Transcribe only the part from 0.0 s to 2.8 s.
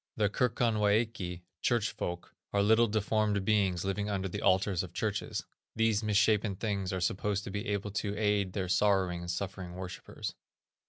The Kirkonwæki (church folk) are